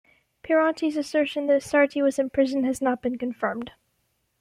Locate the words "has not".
2.63-3.03